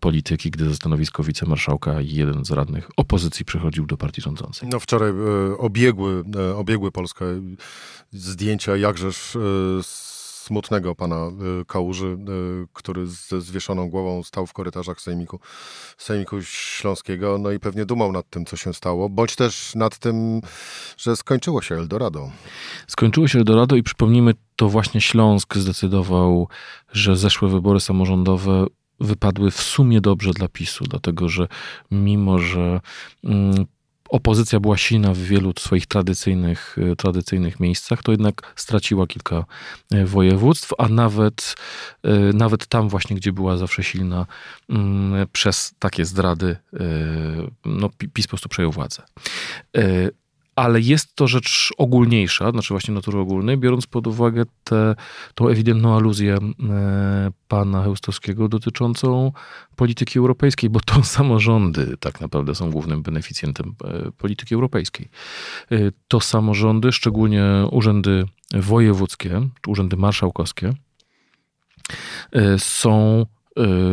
polityki, 0.00 0.50
gdy 0.50 0.68
ze 0.68 0.74
stanowisko 0.74 1.22
wicemarszałka 1.22 1.94
jeden 2.00 2.44
z 2.44 2.50
radnych 2.50 2.90
opozycji 2.96 3.44
przechodził 3.44 3.86
do 3.86 3.96
partii 3.96 4.20
rządzącej. 4.20 4.68
No 4.68 4.80
wczoraj 4.80 5.12
obiegły, 5.58 6.24
obiegły 6.56 6.92
Polskę 6.92 7.24
zdjęcia 8.12 8.76
jakżeż 8.76 9.36
smutnego 10.42 10.94
pana 10.94 11.28
y, 11.60 11.64
Kałuży, 11.64 12.06
y, 12.06 12.66
który 12.72 13.06
ze 13.06 13.40
zwieszoną 13.40 13.90
głową 13.90 14.22
stał 14.22 14.46
w 14.46 14.52
korytarzach 14.52 15.00
Sejmiku, 15.00 15.40
Sejmiku 15.98 16.42
Śląskiego, 16.42 17.38
no 17.38 17.50
i 17.50 17.58
pewnie 17.58 17.86
dumał 17.86 18.12
nad 18.12 18.30
tym, 18.30 18.44
co 18.44 18.56
się 18.56 18.74
stało, 18.74 19.08
bądź 19.08 19.36
też 19.36 19.74
nad 19.74 19.98
tym, 19.98 20.40
że 20.96 21.16
skończyło 21.16 21.62
się 21.62 21.74
Eldorado. 21.74 22.30
Skończyło 22.86 23.28
się 23.28 23.38
Eldorado 23.38 23.76
i 23.76 23.82
przypomnijmy, 23.82 24.34
to 24.56 24.68
właśnie 24.68 25.00
Śląsk 25.00 25.56
zdecydował, 25.56 26.48
że 26.92 27.16
zeszłe 27.16 27.48
wybory 27.48 27.80
samorządowe 27.80 28.66
wypadły 29.00 29.50
w 29.50 29.62
sumie 29.62 30.00
dobrze 30.00 30.30
dla 30.30 30.48
PiSu, 30.48 30.84
dlatego 30.84 31.28
że 31.28 31.48
mimo, 31.90 32.38
że 32.38 32.80
mm, 33.24 33.66
opozycja 34.12 34.60
była 34.60 34.76
silna 34.76 35.14
w 35.14 35.18
wielu 35.18 35.52
swoich 35.58 35.86
tradycyjnych, 35.86 36.76
e, 36.92 36.96
tradycyjnych 36.96 37.60
miejscach, 37.60 38.02
to 38.02 38.12
jednak 38.12 38.52
straciła 38.56 39.06
kilka 39.06 39.44
e, 39.90 40.04
województw, 40.06 40.72
a 40.78 40.88
nawet, 40.88 41.54
e, 42.02 42.10
nawet 42.18 42.66
tam 42.66 42.88
właśnie, 42.88 43.16
gdzie 43.16 43.32
była 43.32 43.56
zawsze 43.56 43.82
silna, 43.82 44.26
mm, 44.70 45.26
przez 45.32 45.74
takie 45.78 46.04
zdrady, 46.04 46.56
no, 47.64 47.90
PiS 48.12 48.26
po 48.26 48.30
prostu 48.30 48.48
przejął 48.48 48.72
władzę 48.72 49.02
ale 50.56 50.80
jest 50.80 51.14
to 51.14 51.28
rzecz 51.28 51.72
ogólniejsza, 51.78 52.50
znaczy 52.50 52.74
właśnie 52.74 52.94
natury 52.94 53.18
ogólnej, 53.18 53.58
biorąc 53.58 53.86
pod 53.86 54.06
uwagę 54.06 54.44
tę 54.64 54.94
ewidentną 55.50 55.96
aluzję 55.96 56.34
e, 56.34 57.30
pana 57.48 57.82
Heustowskiego 57.82 58.48
dotyczącą 58.48 59.32
polityki 59.76 60.18
europejskiej, 60.18 60.70
bo 60.70 60.80
to 60.80 61.04
samorządy 61.16 61.96
tak 62.00 62.20
naprawdę 62.20 62.54
są 62.54 62.70
głównym 62.70 63.02
beneficjentem 63.02 63.74
e, 63.84 64.12
polityki 64.12 64.54
europejskiej. 64.54 65.08
E, 65.70 65.76
to 66.08 66.20
samorządy, 66.20 66.92
szczególnie 66.92 67.44
urzędy 67.70 68.24
wojewódzkie, 68.54 69.48
urzędy 69.66 69.96
marszałkowskie, 69.96 70.72
są 72.58 73.26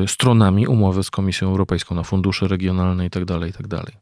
stronami 0.08 0.68
umowy 0.68 1.04
z 1.04 1.12
Komisją 1.12 1.48
Europejską 1.48 1.96
na 1.96 2.04
fundusze 2.04 2.48
regionalne 2.48 3.04
itd., 3.04 3.40
tak 3.40 3.48
itd. 3.48 3.78
Tak 3.78 3.94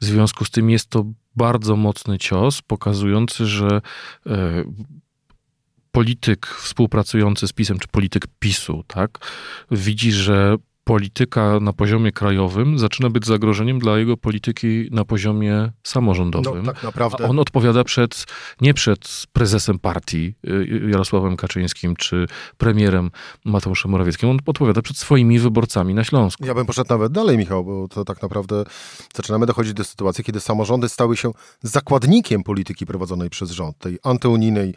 w 0.00 0.04
związku 0.04 0.44
z 0.44 0.50
tym 0.50 0.70
jest 0.70 0.90
to 0.90 1.04
bardzo 1.36 1.76
mocny 1.76 2.18
cios, 2.18 2.62
pokazujący, 2.62 3.46
że 3.46 3.80
y, 4.26 4.30
polityk 5.92 6.46
współpracujący 6.46 7.48
z 7.48 7.52
PiSem, 7.52 7.78
czy 7.78 7.88
polityk 7.88 8.26
PiSu, 8.38 8.84
tak, 8.86 9.18
widzi, 9.70 10.12
że 10.12 10.56
polityka 10.84 11.60
na 11.60 11.72
poziomie 11.72 12.12
krajowym 12.12 12.78
zaczyna 12.78 13.10
być 13.10 13.26
zagrożeniem 13.26 13.78
dla 13.78 13.98
jego 13.98 14.16
polityki 14.16 14.88
na 14.90 15.04
poziomie 15.04 15.72
samorządowym. 15.82 16.64
No, 16.66 16.72
tak 16.72 16.82
naprawdę. 16.82 17.24
A 17.24 17.28
on 17.28 17.38
odpowiada 17.38 17.84
przed, 17.84 18.26
nie 18.60 18.74
przed 18.74 19.26
prezesem 19.32 19.78
partii 19.78 20.34
y, 20.46 20.90
Jarosławem 20.90 21.36
Kaczyńskim 21.36 21.96
czy 21.96 22.26
premierem 22.58 23.10
Mateuszem 23.44 23.90
Morawieckim, 23.90 24.28
on 24.28 24.38
odpowiada 24.46 24.82
przed 24.82 24.96
swoimi 24.96 25.38
wyborcami 25.38 25.94
na 25.94 26.04
Śląsku. 26.04 26.46
Ja 26.46 26.54
bym 26.54 26.66
poszedł 26.66 26.90
nawet 26.90 27.12
dalej, 27.12 27.38
Michał, 27.38 27.64
bo 27.64 27.88
to 27.88 28.04
tak 28.04 28.22
naprawdę 28.22 28.64
zaczynamy 29.14 29.46
dochodzić 29.46 29.74
do 29.74 29.84
sytuacji, 29.84 30.24
kiedy 30.24 30.40
samorządy 30.40 30.88
stały 30.88 31.16
się 31.16 31.30
zakładnikiem 31.62 32.42
polityki 32.42 32.86
prowadzonej 32.86 33.30
przez 33.30 33.50
rząd, 33.50 33.78
tej 33.78 33.98
antyunijnej 34.02 34.68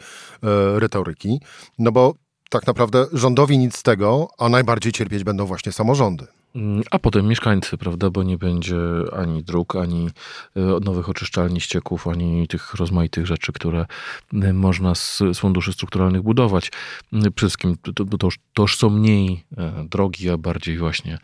e, 0.42 0.80
retoryki, 0.80 1.40
no 1.78 1.92
bo 1.92 2.14
tak 2.50 2.66
naprawdę 2.66 3.06
rządowi 3.12 3.58
nic 3.58 3.76
z 3.76 3.82
tego, 3.82 4.28
a 4.38 4.48
najbardziej 4.48 4.92
cierpieć 4.92 5.24
będą 5.24 5.46
właśnie 5.46 5.72
samorządy. 5.72 6.26
Mm, 6.56 6.82
a 6.90 6.98
potem 6.98 7.26
mieszkańcy, 7.26 7.78
prawda, 7.78 8.10
bo 8.10 8.22
nie 8.22 8.38
będzie 8.38 8.76
ani 9.12 9.42
dróg, 9.42 9.76
ani 9.76 10.08
e, 10.56 10.60
nowych 10.60 11.08
oczyszczalni 11.08 11.60
ścieków, 11.60 12.08
ani 12.08 12.48
tych 12.48 12.74
rozmaitych 12.74 13.26
rzeczy, 13.26 13.52
które 13.52 13.86
e, 14.32 14.52
można 14.52 14.94
z, 14.94 15.22
funduszy 15.36 15.72
strukturalnych 15.72 16.22
budować. 16.22 16.72
Mm, 17.12 17.32
przede 17.32 17.48
wszystkim 17.48 17.76
to, 17.82 17.92
to, 17.92 18.28
to 18.54 18.62
już 18.62 18.76
są 18.76 18.90
mniej 18.90 19.44
e, 19.56 19.84
drogi, 19.90 20.30
a 20.30 20.36
bardziej 20.36 20.78
właśnie 20.78 21.18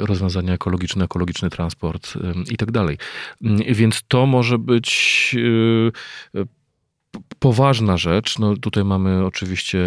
rozwiązania 0.00 0.54
ekologiczne, 0.54 1.04
ekologiczny 1.04 1.50
transport 1.50 2.14
i 2.50 2.56
tak 2.56 2.70
dalej. 2.70 2.98
Mm, 3.42 3.74
więc 3.74 4.02
to 4.08 4.26
może 4.26 4.58
być 4.58 5.36
poważna 7.38 7.96
rzecz. 7.96 8.38
No 8.38 8.56
tutaj 8.56 8.84
mamy 8.84 9.26
oczywiście 9.26 9.78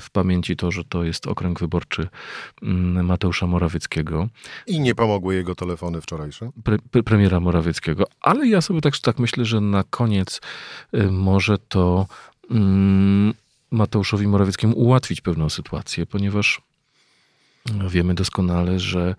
w 0.00 0.10
pamięci 0.12 0.56
to, 0.56 0.70
że 0.70 0.84
to 0.84 1.04
jest 1.04 1.26
okręg 1.26 1.60
wyborczy 1.60 2.08
mm, 2.62 3.06
Mateusza 3.06 3.46
Morawieckiego. 3.46 4.28
I 4.66 4.80
nie 4.80 4.94
pomogły 4.94 5.34
jego 5.34 5.54
telefony 5.54 6.00
wczorajsze. 6.00 6.50
Pre, 6.64 6.78
pre, 6.90 7.02
premiera 7.02 7.40
Morawieckiego. 7.40 8.04
Ale 8.20 8.46
ja 8.46 8.60
sobie 8.60 8.80
tak, 8.80 8.98
tak 8.98 9.18
myślę, 9.18 9.44
że 9.44 9.60
na 9.60 9.84
koniec 9.84 10.40
y, 10.94 11.10
może 11.10 11.58
to 11.58 12.06
mm, 12.50 13.34
Mateuszowi 13.70 14.26
Morawieckiemu 14.26 14.76
ułatwić 14.76 15.20
pewną 15.20 15.50
sytuację, 15.50 16.06
ponieważ 16.06 16.60
wiemy 17.90 18.14
doskonale, 18.14 18.78
że 18.80 19.00
E, 19.10 19.14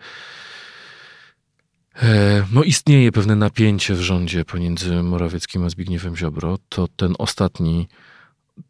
no 2.52 2.64
istnieje 2.64 3.12
pewne 3.12 3.36
napięcie 3.36 3.94
w 3.94 4.02
rządzie 4.02 4.46
pomiędzy 4.46 5.04
Morawieckim 5.04 5.64
a 5.64 5.70
Zbigniewem 5.70 6.16
Ziobro, 6.16 6.58
to 6.70 6.88
ten 6.88 7.16
ostatni 7.18 7.88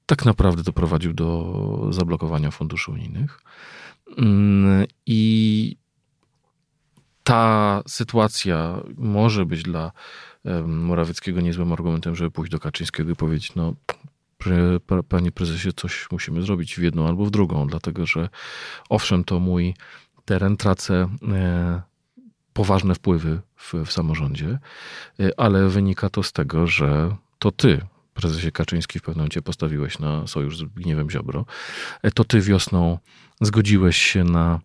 tak 0.05 0.25
naprawdę 0.25 0.63
doprowadził 0.63 1.13
do 1.13 1.87
zablokowania 1.89 2.51
funduszy 2.51 2.91
unijnych. 2.91 3.39
Mm, 4.17 4.85
I 5.05 5.77
ta 7.23 7.81
sytuacja 7.87 8.81
może 8.97 9.45
być 9.45 9.63
dla 9.63 9.91
Morawieckiego 10.67 11.41
niezłym 11.41 11.73
argumentem, 11.73 12.15
żeby 12.15 12.31
pójść 12.31 12.51
do 12.51 12.59
Kaczyńskiego 12.59 13.11
i 13.11 13.15
powiedzieć, 13.15 13.55
no 13.55 13.73
panie 15.09 15.31
prezesie, 15.31 15.73
coś 15.73 16.07
musimy 16.11 16.41
zrobić 16.41 16.75
w 16.75 16.83
jedną 16.83 17.07
albo 17.07 17.25
w 17.25 17.31
drugą, 17.31 17.67
dlatego 17.67 18.05
że 18.05 18.29
owszem, 18.89 19.23
to 19.23 19.39
mój 19.39 19.73
teren, 20.25 20.57
tracę 20.57 21.09
e, 21.31 21.81
poważne 22.57 22.95
wpływy 22.95 23.41
w, 23.55 23.73
w 23.85 23.91
samorządzie, 23.91 24.59
y, 25.19 25.31
ale 25.37 25.69
wynika 25.69 26.09
to 26.09 26.23
z 26.23 26.31
tego, 26.31 26.67
że 26.67 27.15
to 27.39 27.51
ty, 27.51 27.81
prezesie 28.13 28.51
Kaczyński, 28.51 28.99
w 28.99 29.01
pewnym 29.01 29.17
momencie 29.17 29.41
postawiłeś 29.41 29.99
na 29.99 30.27
sojusz 30.27 30.57
z 30.57 30.59
Zbigniewem 30.59 31.09
Ziobro. 31.09 31.45
Y, 32.05 32.11
to 32.11 32.23
ty 32.23 32.41
wiosną 32.41 32.97
zgodziłeś 33.41 33.97
się 33.97 34.23
na 34.23 34.59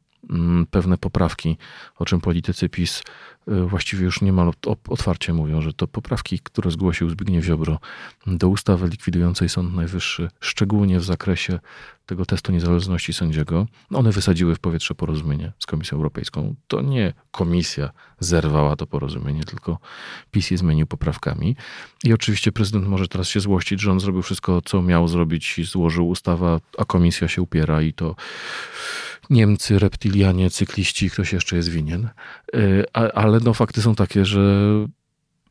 pewne 0.71 0.99
poprawki, 0.99 1.57
o 1.99 2.05
czym 2.05 2.21
politycy 2.21 2.69
PiS 2.69 3.03
Y, 3.49 3.67
właściwie 3.67 4.05
już 4.05 4.21
niemal 4.21 4.53
otwarcie 4.89 5.33
mówią, 5.33 5.61
że 5.61 5.73
to 5.73 5.89
poprawki, 5.89 6.39
które 6.39 6.71
zgłosił 6.71 7.11
Zbigniew 7.11 7.45
Ziobro 7.45 7.79
do 8.27 8.49
ustawy 8.49 8.89
likwidującej 8.89 9.49
Sąd 9.49 9.75
Najwyższy, 9.75 10.29
szczególnie 10.41 10.99
w 10.99 11.05
zakresie 11.05 11.59
tego 12.07 12.27
testu 12.27 12.53
niezależności 12.53 13.13
sędziego, 13.13 13.67
one 13.91 14.13
wysadziły 14.13 14.55
w 14.55 14.59
powietrze 14.59 14.95
porozumienie 14.95 15.53
z 15.59 15.67
Komisją 15.67 15.97
Europejską. 15.97 16.55
To 16.69 16.81
nie 16.81 17.13
komisja 17.31 17.91
zerwała 18.19 18.77
to 18.77 18.87
porozumienie, 18.87 19.45
tylko 19.45 19.79
PiS 20.31 20.51
je 20.51 20.59
zmienił 20.59 20.87
poprawkami. 20.87 21.57
I 22.05 22.13
oczywiście 22.13 22.53
prezydent 22.53 22.87
może 22.89 23.09
teraz 23.09 23.29
się 23.29 23.41
złościć, 23.41 23.81
że 23.81 23.93
on 23.93 24.01
zrobił 24.01 24.23
wszystko, 24.23 24.61
co 24.65 24.83
miał 24.83 25.09
zrobić 25.09 25.59
i 25.59 25.65
złożył 25.65 26.09
ustawa, 26.09 26.61
a 26.79 26.85
komisja 26.85 27.29
się 27.29 27.43
upiera 27.43 27.83
i 27.83 27.93
to 27.93 28.17
Niemcy, 29.33 29.79
reptilianie, 29.79 30.51
cykliści, 30.51 31.11
ktoś 31.11 31.33
jeszcze 31.33 31.57
jest 31.57 31.69
winien. 31.69 32.09
Y, 32.57 32.85
ale 32.93 33.41
no, 33.41 33.55
fakty 33.55 33.83
są 33.83 33.95
takie, 33.95 34.25
że 34.25 34.69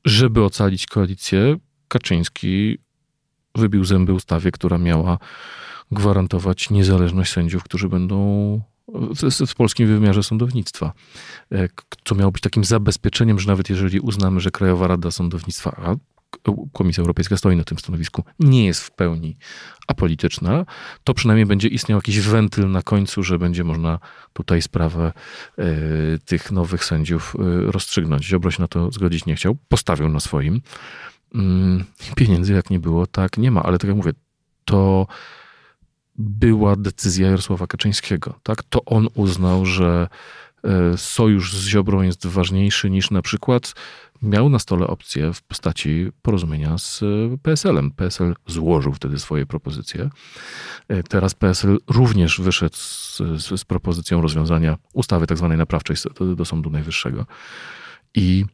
żeby 0.06 0.44
ocalić 0.44 0.86
koalicję, 0.86 1.58
Kaczyński 1.88 2.78
wybił 3.56 3.86
zęby 3.86 4.14
ustawie, 4.14 4.52
która 4.52 4.78
miała 4.78 5.18
gwarantować 5.92 6.70
niezależność 6.70 7.32
sędziów, 7.32 7.64
którzy 7.64 7.90
będą 7.90 8.62
w, 8.88 9.48
w 9.48 9.56
polskim 9.56 9.88
wymiarze 9.88 10.24
sądownictwa, 10.24 10.94
y, 11.54 11.70
co 12.06 12.16
miało 12.16 12.32
być 12.32 12.42
takim 12.42 12.64
zabezpieczeniem, 12.64 13.40
że 13.40 13.48
nawet 13.48 13.70
jeżeli 13.70 14.00
uznamy, 14.00 14.40
że 14.40 14.52
Krajowa 14.52 14.88
Rada 14.88 15.12
Sądownictwa, 15.12 15.72
a 15.86 15.96
Komisja 16.74 17.02
Europejska 17.02 17.38
stoi 17.38 17.56
na 17.56 17.64
tym 17.64 17.80
stanowisku, 17.80 18.24
nie 18.40 18.66
jest 18.66 18.82
w 18.82 18.92
pełni 18.92 19.38
apolityczna, 19.88 20.66
to 21.04 21.14
przynajmniej 21.14 21.46
będzie 21.46 21.68
istniał 21.68 21.98
jakiś 21.98 22.20
wentyl 22.20 22.72
na 22.72 22.82
końcu, 22.82 23.24
że 23.24 23.40
będzie 23.40 23.64
można 23.64 24.00
tutaj 24.34 24.62
sprawę 24.62 25.14
y, 25.60 26.20
tych 26.26 26.52
nowych 26.52 26.86
sędziów 26.86 27.36
y, 27.36 27.72
rozstrzygnąć. 27.72 28.26
Ziobro 28.26 28.52
się 28.52 28.62
na 28.62 28.68
to 28.68 28.92
zgodzić 28.92 29.26
nie 29.26 29.36
chciał, 29.36 29.58
postawił 29.68 30.10
na 30.10 30.20
swoim. 30.20 30.62
Y, 31.36 31.40
pieniędzy 32.16 32.54
jak 32.54 32.70
nie 32.70 32.80
było, 32.80 33.08
tak 33.08 33.38
nie 33.38 33.52
ma, 33.52 33.64
ale 33.64 33.78
tak 33.78 33.88
jak 33.88 33.98
mówię, 33.98 34.12
to 34.66 35.08
była 36.16 36.76
decyzja 36.76 37.28
Jarosława 37.28 37.68
Kaczyńskiego. 37.68 38.40
Tak? 38.44 38.64
To 38.64 38.86
on 38.86 39.08
uznał, 39.14 39.66
że 39.66 40.08
sojusz 40.98 41.54
z 41.54 41.68
Ziobrą 41.68 42.02
jest 42.02 42.28
ważniejszy 42.28 42.90
niż 42.90 43.12
na 43.12 43.22
przykład 43.22 43.74
miał 44.22 44.50
na 44.50 44.60
stole 44.60 44.88
opcję 44.88 45.34
w 45.34 45.44
postaci 45.44 46.08
porozumienia 46.22 46.78
z 46.78 47.04
e, 47.04 47.06
PSL-em. 47.42 47.92
PSL 47.92 48.36
złożył 48.48 48.94
wtedy 48.94 49.20
swoje 49.20 49.46
propozycje. 49.46 50.10
E, 50.88 51.04
teraz 51.04 51.34
PSL 51.36 51.78
również 51.88 52.42
wyszedł 52.42 52.76
z, 52.76 53.18
z, 53.18 53.60
z 53.60 53.66
propozycją 53.66 54.22
rozwiązania 54.22 54.78
ustawy 54.94 55.28
tak 55.28 55.38
zwanej 55.38 55.58
naprawczej 55.58 55.96
do, 56.36 56.46
Sądu 56.46 56.70
Najwyższego. 56.70 57.26
I 58.16 58.46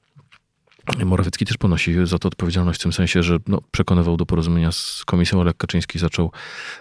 Morawiecki 1.06 1.46
też 1.46 1.58
ponosi 1.58 1.96
za 2.04 2.20
to 2.20 2.28
odpowiedzialność 2.28 2.80
w 2.80 2.84
tym 2.84 2.94
sensie, 2.94 3.24
że 3.24 3.38
no, 3.48 3.62
przekonywał 3.72 4.18
do 4.18 4.26
porozumienia 4.26 4.72
z 4.72 5.04
komisją, 5.06 5.42
ale 5.42 5.54
Kaczyński 5.54 6.00
zaczął 6.00 6.32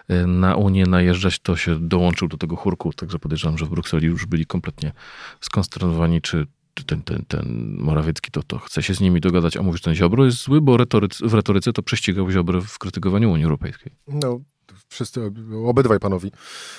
e, 0.09 0.27
na 0.27 0.57
Unię 0.57 0.85
najeżdżać, 0.87 1.39
to 1.39 1.57
się 1.57 1.89
dołączył 1.89 2.29
do 2.29 2.37
tego 2.37 2.57
chórku, 2.57 2.93
także 2.93 3.19
podejrzewam, 3.19 3.59
że 3.59 3.67
w 3.67 3.69
Brukseli 3.69 4.07
już 4.07 4.27
byli 4.27 4.47
kompletnie 4.47 4.93
skonsternowani, 5.41 6.23
czy, 6.23 6.47
ten, 6.85 7.03
ten, 7.03 7.25
ten 7.29 7.77
Morawiecki 7.79 8.31
to, 8.31 8.43
to 8.43 8.59
chce 8.59 8.83
się 8.83 8.95
z 8.95 9.01
nimi 9.01 9.21
dogadać, 9.21 9.57
a 9.57 9.63
mówisz, 9.63 9.81
ten 9.81 9.95
Ziobro 9.95 10.25
jest 10.25 10.39
zły, 10.39 10.61
bo 10.61 10.77
w 11.23 11.35
retoryce 11.35 11.73
to 11.73 11.83
prześcigał 11.83 12.31
Ziobro 12.31 12.61
w 12.61 12.79
krytykowaniu 12.79 13.33
Unii 13.33 13.45
Europejskiej. 13.45 13.93
No, 14.09 14.41
wszyscy, 14.89 15.33
obydwaj 15.67 15.99
panowie, 16.01 16.31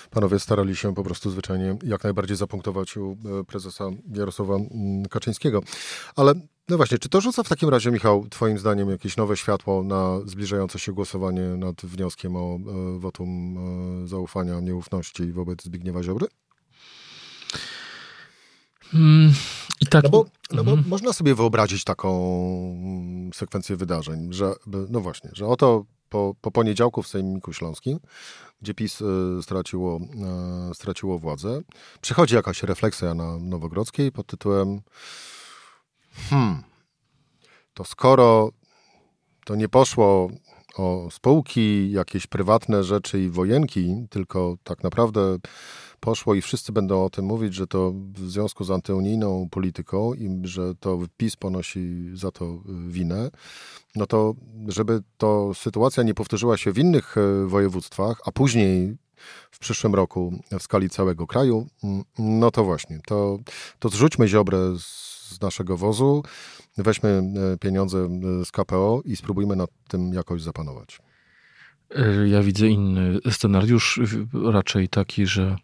panowie 0.10 0.40
starali 0.40 0.76
się 0.76 0.94
po 0.94 1.04
prostu 1.04 1.30
zwyczajnie 1.30 1.78
jak 1.84 2.04
najbardziej 2.04 2.38
zapunktować 2.38 2.98
u 2.98 3.18
e, 3.40 3.44
prezesa 3.44 3.90
Jarosława 4.14 4.56
mm, 4.56 5.06
Kaczyńskiego. 5.06 5.62
Ale 6.16 6.34
no 6.70 6.78
właśnie, 6.78 6.98
czy 6.98 7.10
to 7.10 7.22
rzuca 7.22 7.44
w 7.44 7.50
takim 7.50 7.70
razie, 7.70 7.92
Michał, 7.92 8.28
twoim 8.30 8.58
zdaniem 8.58 8.90
jakieś 8.90 9.18
nowe 9.18 9.38
światło 9.38 9.84
na 9.84 10.20
zbliżające 10.26 10.80
się 10.80 10.94
głosowanie 10.94 11.42
nad 11.42 11.82
wnioskiem 11.82 12.36
o 12.36 12.56
e, 12.56 13.00
wotum 13.00 13.58
e, 14.04 14.08
zaufania, 14.08 14.60
nieufności 14.60 15.32
wobec 15.32 15.64
Zbigniewa 15.64 16.04
Ziobry? 16.04 16.28
Hmm, 18.92 19.34
I 19.82 19.86
tak. 19.86 20.04
No 20.04 20.10
bo, 20.10 20.26
no 20.52 20.64
bo 20.64 20.72
mhm. 20.72 20.90
można 20.90 21.14
sobie 21.14 21.36
wyobrazić 21.36 21.84
taką 21.84 22.12
sekwencję 23.34 23.76
wydarzeń, 23.76 24.34
że 24.34 24.54
no 24.90 25.00
właśnie, 25.00 25.30
że 25.34 25.48
oto 25.48 25.86
po, 26.10 26.36
po 26.42 26.52
poniedziałku 26.52 27.04
w 27.04 27.08
Sejmiku 27.08 27.54
Śląskim, 27.54 28.00
gdzie 28.62 28.74
PiS 28.74 29.02
y, 29.02 29.06
straciło, 29.42 30.00
y, 30.72 30.76
straciło 30.76 31.20
władzę, 31.20 31.62
przychodzi 32.02 32.36
jakaś 32.36 32.64
refleksja 32.64 33.14
na 33.14 33.38
Nowogrodzkiej 33.38 34.12
pod 34.12 34.28
tytułem 34.28 34.82
hmm, 36.30 36.64
to 37.74 37.84
skoro 37.84 38.52
to 39.46 39.56
nie 39.56 39.70
poszło 39.70 40.30
o 40.78 41.08
spółki, 41.12 41.92
jakieś 41.92 42.28
prywatne 42.28 42.84
rzeczy 42.84 43.22
i 43.22 43.30
wojenki, 43.30 44.08
tylko 44.10 44.58
tak 44.64 44.84
naprawdę 44.84 45.38
poszło 46.00 46.36
i 46.36 46.42
wszyscy 46.42 46.72
będą 46.72 47.06
o 47.06 47.10
tym 47.10 47.26
mówić, 47.26 47.54
że 47.54 47.68
to 47.68 47.92
w 47.92 48.20
związku 48.20 48.64
z 48.64 48.72
antyunijną 48.72 49.48
polityką 49.52 50.14
i 50.14 50.42
że 50.44 50.76
to 50.76 51.00
PiS 51.18 51.36
ponosi 51.36 52.10
za 52.14 52.32
to 52.32 52.46
y, 52.46 52.58
winę, 52.92 53.30
no 53.96 54.06
to 54.06 54.34
żeby 54.68 55.02
to 55.18 55.54
sytuacja 55.54 56.04
nie 56.04 56.14
powtórzyła 56.14 56.58
się 56.58 56.72
w 56.72 56.78
innych 56.78 57.18
y, 57.18 57.48
województwach, 57.48 58.22
a 58.26 58.32
później 58.32 58.98
w 59.52 59.60
przyszłym 59.60 59.96
roku 59.96 60.34
w 60.60 60.64
skali 60.64 60.90
całego 60.90 61.28
kraju, 61.28 61.68
mm, 61.84 62.04
no 62.20 62.52
to 62.52 62.64
właśnie, 62.64 63.00
to, 63.06 63.38
to 63.80 63.90
zrzućmy 63.90 64.28
ziobrę 64.28 64.58
z 64.80 65.42
naszego 65.42 65.78
wozu, 65.78 66.24
weźmy 66.78 67.24
y, 67.54 67.58
pieniądze 67.58 68.10
z 68.46 68.52
KPO 68.52 69.02
i 69.06 69.16
spróbujmy 69.16 69.56
nad 69.56 69.70
tym 69.88 70.14
jakoś 70.14 70.42
zapanować. 70.42 71.00
Ja 72.26 72.44
widzę 72.44 72.68
inny 72.68 73.20
scenariusz, 73.32 74.00
raczej 74.52 74.90
taki, 74.90 75.26
że 75.26 75.58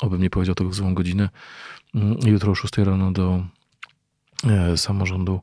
obym 0.00 0.22
nie 0.22 0.30
powiedział 0.30 0.54
tego 0.54 0.70
w 0.70 0.74
złą 0.74 0.94
godzinę, 0.94 1.28
mm, 1.94 2.16
jutro 2.26 2.52
o 2.52 2.54
6 2.54 2.78
rano 2.78 3.12
do 3.12 3.44
e, 4.44 4.76
samorządu 4.76 5.40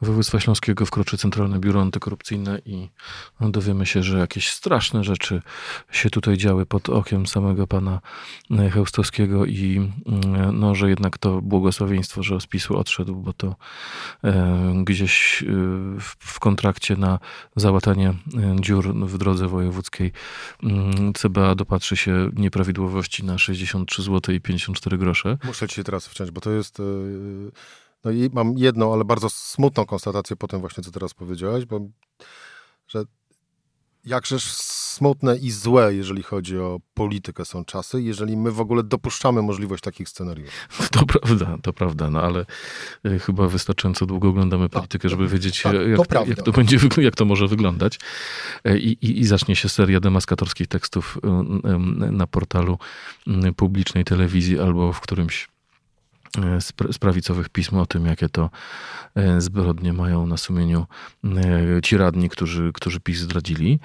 województwa 0.00 0.40
śląskiego 0.40 0.86
wkroczy 0.86 1.18
Centralne 1.18 1.58
Biuro 1.58 1.80
Antykorupcyjne 1.80 2.58
i 2.66 2.88
dowiemy 3.40 3.86
się, 3.86 4.02
że 4.02 4.18
jakieś 4.18 4.48
straszne 4.48 5.04
rzeczy 5.04 5.42
się 5.90 6.10
tutaj 6.10 6.36
działy 6.36 6.66
pod 6.66 6.88
okiem 6.88 7.26
samego 7.26 7.66
pana 7.66 8.00
Chełstowskiego 8.72 9.46
i 9.46 9.90
mm, 10.06 10.60
no, 10.60 10.74
że 10.74 10.90
jednak 10.90 11.18
to 11.18 11.42
błogosławieństwo, 11.42 12.22
że 12.22 12.40
z 12.40 12.46
PiSu 12.46 12.78
odszedł, 12.78 13.14
bo 13.16 13.32
to 13.32 13.56
e, 14.24 14.74
gdzieś 14.84 15.42
e, 15.42 15.46
w, 16.00 16.16
w 16.18 16.40
kontrakcie 16.40 16.96
na 16.96 17.18
załatanie 17.56 18.08
e, 18.08 18.56
dziur 18.60 18.94
w 18.94 19.18
drodze 19.18 19.48
wojewódzkiej 19.48 20.12
mm, 20.62 21.12
CBA 21.12 21.54
dopatrzy 21.54 21.96
się 21.96 22.30
nieprawidłowości 22.36 23.24
na 23.24 23.38
63 23.38 24.02
zł 24.02 24.34
i 24.34 24.40
54 24.40 24.98
grosze. 24.98 25.38
Muszę 25.44 25.68
ci 25.68 25.84
teraz 25.84 26.08
wciąć, 26.08 26.30
bo 26.30 26.40
to 26.40 26.50
jest... 26.50 26.82
No 28.06 28.12
i 28.12 28.30
mam 28.32 28.58
jedną, 28.58 28.92
ale 28.92 29.04
bardzo 29.04 29.30
smutną 29.30 29.86
konstatację 29.86 30.36
po 30.36 30.48
tym 30.48 30.60
właśnie, 30.60 30.84
co 30.84 30.90
teraz 30.90 31.14
powiedziałeś, 31.14 31.64
bo 31.64 31.80
że 32.88 33.04
jakżeż 34.04 34.52
smutne 34.52 35.36
i 35.36 35.50
złe, 35.50 35.94
jeżeli 35.94 36.22
chodzi 36.22 36.58
o 36.58 36.80
politykę 36.94 37.44
są 37.44 37.64
czasy, 37.64 38.02
jeżeli 38.02 38.36
my 38.36 38.52
w 38.52 38.60
ogóle 38.60 38.82
dopuszczamy 38.82 39.42
możliwość 39.42 39.82
takich 39.82 40.08
scenariuszy. 40.08 40.52
To 40.90 41.06
prawda, 41.06 41.58
to 41.62 41.72
prawda, 41.72 42.10
no 42.10 42.22
ale 42.22 42.46
y, 43.06 43.18
chyba 43.18 43.48
wystarczająco 43.48 44.06
długo 44.06 44.28
oglądamy 44.28 44.68
politykę, 44.68 45.02
tak, 45.02 45.10
żeby 45.10 45.28
wiedzieć, 45.28 45.62
tak, 45.62 45.74
jak, 45.74 46.08
to 46.08 46.24
jak, 46.26 46.42
to 46.42 46.52
będzie, 46.52 46.78
jak 46.96 47.16
to 47.16 47.24
może 47.24 47.48
wyglądać. 47.48 47.98
E, 48.64 48.78
I, 48.78 49.06
i, 49.06 49.20
I 49.20 49.24
zacznie 49.24 49.56
się 49.56 49.68
seria 49.68 50.00
demaskatorskich 50.00 50.68
tekstów 50.68 51.18
y, 51.24 51.78
na 52.12 52.26
portalu 52.26 52.78
y, 53.48 53.52
publicznej 53.52 54.04
telewizji 54.04 54.58
albo 54.58 54.92
w 54.92 55.00
którymś 55.00 55.48
z 56.90 56.98
prawicowych 56.98 57.48
pism 57.48 57.76
o 57.76 57.86
tym, 57.86 58.06
jakie 58.06 58.28
to 58.28 58.50
e, 59.14 59.40
zbrodnie 59.40 59.92
mają 59.92 60.26
na 60.26 60.36
sumieniu 60.36 60.86
e, 61.24 61.82
ci 61.82 61.96
radni, 61.96 62.28
którzy, 62.28 62.70
którzy 62.74 63.00
PiS 63.00 63.18
zdradzili. 63.18 63.80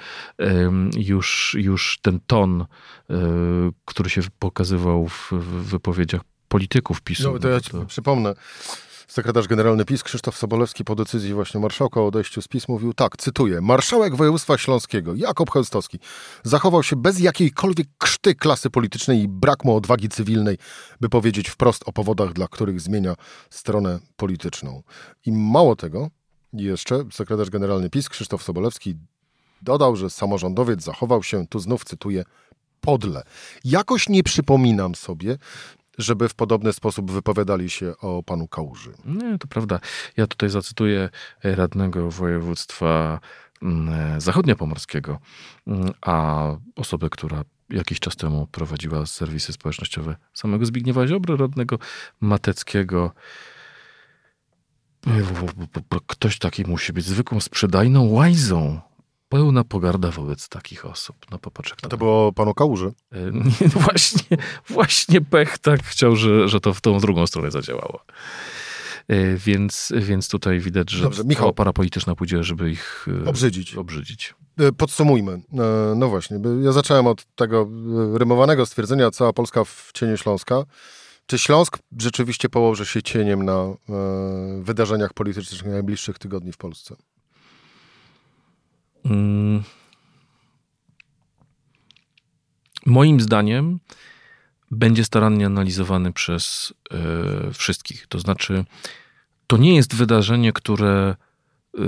Już, 0.98 1.56
już 1.60 2.00
ten 2.02 2.20
ton, 2.28 2.66
który 3.86 4.10
się 4.10 4.22
pokazywał 4.40 5.08
w 5.08 5.32
wypowiedziach 5.70 6.22
polityków 6.48 7.02
PiSu. 7.02 7.34
No, 7.34 7.40
to 7.40 7.50
ja 7.50 7.62
ci 7.62 7.72
to... 7.72 7.86
przypomnę. 7.86 8.34
Sekretarz 9.12 9.48
generalny 9.48 9.86
PiS 9.86 10.04
Krzysztof 10.04 10.38
Sobolewski 10.38 10.84
po 10.84 10.96
decyzji 10.96 11.34
właśnie 11.34 11.60
marszałka 11.60 12.02
o 12.02 12.08
odejściu 12.08 12.42
z 12.42 12.48
PiS 12.48 12.68
mówił 12.68 12.94
tak, 12.94 13.18
cytuję, 13.18 13.62
marszałek 13.62 14.16
województwa 14.16 14.58
śląskiego 14.58 15.16
Jakob 15.16 15.52
Chełstowski 15.52 16.00
zachował 16.44 16.84
się 16.84 16.96
bez 16.96 17.20
jakiejkolwiek 17.20 17.88
krzty 17.98 18.36
klasy 18.36 18.70
politycznej 18.70 19.22
i 19.22 19.28
brak 19.28 19.66
mu 19.66 19.76
odwagi 19.76 20.10
cywilnej, 20.10 20.58
by 21.02 21.10
powiedzieć 21.10 21.50
wprost 21.50 21.84
o 21.86 21.94
powodach, 21.94 22.34
dla 22.34 22.48
których 22.48 22.82
zmienia 22.82 23.16
stronę 23.50 24.00
polityczną. 24.16 24.84
I 25.26 25.32
mało 25.32 25.76
tego, 25.76 26.10
jeszcze 26.54 27.04
sekretarz 27.12 27.50
generalny 27.50 27.90
PiS 27.90 28.10
Krzysztof 28.10 28.44
Sobolewski 28.44 28.96
dodał, 29.62 29.96
że 29.96 30.10
samorządowiec 30.10 30.84
zachował 30.84 31.24
się, 31.24 31.48
tu 31.48 31.60
znów 31.60 31.84
cytuję, 31.84 32.24
podle. 32.82 33.24
Jakoś 33.64 34.10
nie 34.10 34.24
przypominam 34.24 34.96
sobie, 34.96 35.38
żeby 36.02 36.30
w 36.30 36.34
podobny 36.34 36.74
sposób 36.74 37.12
wypowiadali 37.12 37.70
się 37.70 37.94
o 38.02 38.24
panu 38.24 38.48
Kałuży. 38.48 38.92
Nie, 39.06 39.38
to 39.38 39.48
prawda. 39.48 39.80
Ja 40.18 40.28
tutaj 40.28 40.50
zacytuję 40.50 41.10
radnego 41.44 42.12
województwa 42.12 43.20
mm, 43.62 44.22
zachodniopomorskiego, 44.22 45.20
mm, 45.68 45.92
a 46.02 46.46
osobę, 46.76 47.10
która 47.10 47.44
jakiś 47.70 48.00
czas 48.00 48.16
temu 48.16 48.48
prowadziła 48.48 49.06
serwisy 49.06 49.54
społecznościowe 49.54 50.16
samego 50.34 50.66
Zbigniewa 50.66 51.08
Ziobry, 51.08 51.38
rodnego 51.38 51.80
Mateckiego. 52.22 53.12
Ktoś 56.08 56.40
taki 56.40 56.66
musi 56.66 56.94
być 56.94 57.06
zwykłą 57.06 57.40
sprzedajną 57.40 58.10
łajzą 58.10 58.82
pełna 59.32 59.64
pogarda 59.64 60.12
wobec 60.12 60.50
takich 60.50 60.86
osób. 60.86 61.16
No 61.32 61.40
popatrz, 61.40 61.74
A 61.84 61.88
to 61.88 61.98
było 61.98 62.34
panu 62.34 62.54
Kałuży? 62.54 62.94
E, 63.12 63.18
nie, 63.62 63.68
właśnie, 63.68 64.38
właśnie 64.70 65.22
pech 65.22 65.58
tak 65.58 65.84
chciał, 65.84 66.16
że, 66.16 66.48
że 66.50 66.60
to 66.60 66.74
w 66.74 66.82
tą 66.82 67.00
drugą 67.00 67.28
stronę 67.28 67.52
zadziałało. 67.52 68.00
E, 69.08 69.36
więc, 69.36 69.94
więc 69.96 70.30
tutaj 70.30 70.60
widać, 70.60 70.90
że 70.92 71.04
Dobrze, 71.04 71.24
Michał, 71.24 71.54
parapolityczna 71.54 72.16
pójdzie, 72.16 72.44
żeby 72.44 72.72
ich 72.72 73.08
e, 73.26 73.30
obrzydzić. 73.30 73.76
obrzydzić. 73.76 74.36
Podsumujmy. 74.78 75.42
No 75.96 76.10
właśnie, 76.10 76.40
ja 76.62 76.72
zacząłem 76.72 77.08
od 77.08 77.26
tego 77.36 77.70
rymowanego 78.14 78.66
stwierdzenia 78.66 79.12
cała 79.12 79.34
Polska 79.34 79.64
w 79.64 79.92
cieniu 79.94 80.18
Śląska. 80.18 80.64
Czy 81.26 81.40
Śląsk 81.40 81.78
rzeczywiście 82.00 82.50
położy 82.50 82.86
się 82.86 83.04
cieniem 83.04 83.46
na 83.46 83.74
wydarzeniach 84.62 85.14
politycznych 85.14 85.66
najbliższych 85.66 86.20
tygodni 86.20 86.52
w 86.52 86.58
Polsce? 86.58 86.96
Mm. 89.06 89.64
Moim 92.86 93.22
zdaniem 93.22 93.80
będzie 94.72 95.06
starannie 95.06 95.46
analizowany 95.46 96.14
przez 96.14 96.74
y, 97.50 97.54
wszystkich. 97.54 98.08
To 98.08 98.20
znaczy, 98.20 98.66
to 99.48 99.58
nie 99.58 99.76
jest 99.76 99.96
wydarzenie, 99.96 100.54
które 100.54 101.16
y, 101.80 101.82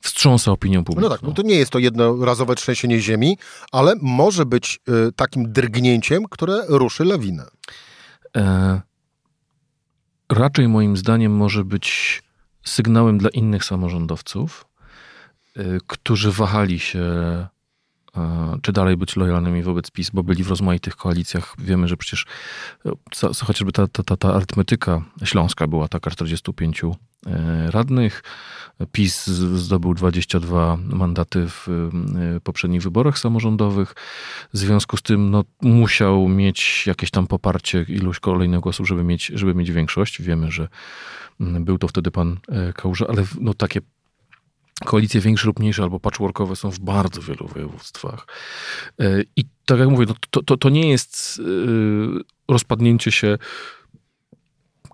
wstrząsa 0.00 0.52
opinią 0.52 0.84
publiczną. 0.84 1.08
No 1.08 1.14
tak, 1.14 1.22
no 1.22 1.32
to 1.32 1.42
nie 1.42 1.54
jest 1.54 1.70
to 1.70 1.78
jednorazowe 1.78 2.54
trzęsienie 2.54 3.00
ziemi, 3.00 3.38
ale 3.72 3.94
może 4.02 4.46
być 4.46 4.80
y, 5.08 5.12
takim 5.12 5.52
drgnięciem, 5.52 6.24
które 6.30 6.62
ruszy 6.68 7.04
lawinę. 7.04 7.46
E, 8.36 8.80
raczej 10.28 10.68
moim 10.68 10.96
zdaniem 10.96 11.32
może 11.32 11.64
być 11.64 12.22
sygnałem 12.64 13.18
dla 13.18 13.30
innych 13.30 13.64
samorządowców, 13.64 14.64
którzy 15.86 16.32
wahali 16.32 16.78
się, 16.78 17.00
y, 18.16 18.20
czy 18.62 18.72
dalej 18.72 18.96
być 18.96 19.16
lojalnymi 19.16 19.62
wobec 19.62 19.90
PiS, 19.90 20.10
bo 20.10 20.22
byli 20.22 20.44
w 20.44 20.48
rozmaitych 20.48 20.96
koalicjach. 20.96 21.54
Wiemy, 21.58 21.88
że 21.88 21.96
przecież 21.96 22.26
y, 22.86 23.44
chociażby 23.44 23.72
ta, 23.72 23.88
ta, 23.88 24.02
ta, 24.02 24.16
ta 24.16 24.34
arytmetyka 24.34 25.02
śląska 25.24 25.66
była 25.66 25.88
taka 25.88 26.10
45 26.10 26.82
radnych. 27.66 28.22
PiS 28.92 29.26
zdobył 29.54 29.94
22 29.94 30.76
mandaty 30.76 31.46
w 31.48 31.90
poprzednich 32.44 32.82
wyborach 32.82 33.18
samorządowych. 33.18 33.94
W 34.52 34.58
związku 34.58 34.96
z 34.96 35.02
tym 35.02 35.30
no, 35.30 35.44
musiał 35.62 36.28
mieć 36.28 36.86
jakieś 36.86 37.10
tam 37.10 37.26
poparcie, 37.26 37.84
iluś 37.88 38.20
kolejnych 38.20 38.60
głosów, 38.60 38.88
żeby 38.88 39.04
mieć, 39.04 39.26
żeby 39.26 39.54
mieć 39.54 39.70
większość. 39.72 40.22
Wiemy, 40.22 40.50
że 40.50 40.68
mm, 41.40 41.64
był 41.64 41.78
to 41.78 41.88
wtedy 41.88 42.10
pan 42.10 42.38
Kałuża, 42.74 43.06
ale 43.08 43.24
no, 43.40 43.54
takie 43.54 43.80
koalicje 44.84 45.20
większe 45.20 45.46
lub 45.46 45.58
mniejsze 45.58 45.82
albo 45.82 46.00
patchworkowe 46.00 46.56
są 46.56 46.70
w 46.70 46.78
bardzo 46.78 47.22
wielu 47.22 47.48
województwach. 47.48 48.26
E, 49.00 49.22
I 49.36 49.44
tak 49.64 49.78
jak 49.78 49.88
mówię, 49.88 50.06
no 50.08 50.14
to, 50.30 50.42
to, 50.42 50.56
to 50.56 50.68
nie 50.68 50.90
jest 50.90 51.40
e, 51.40 52.52
rozpadnięcie 52.52 53.12
się 53.12 53.38